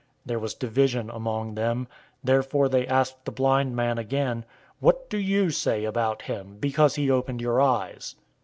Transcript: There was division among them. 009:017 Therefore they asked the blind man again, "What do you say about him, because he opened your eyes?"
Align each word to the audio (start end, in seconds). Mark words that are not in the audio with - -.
There 0.25 0.39
was 0.39 0.55
division 0.55 1.11
among 1.11 1.53
them. 1.53 1.83
009:017 1.85 1.89
Therefore 2.23 2.69
they 2.69 2.87
asked 2.87 3.23
the 3.23 3.31
blind 3.31 3.75
man 3.75 3.99
again, 3.99 4.45
"What 4.79 5.11
do 5.11 5.19
you 5.19 5.51
say 5.51 5.83
about 5.85 6.23
him, 6.23 6.57
because 6.59 6.95
he 6.95 7.11
opened 7.11 7.39
your 7.39 7.61
eyes?" 7.61 8.15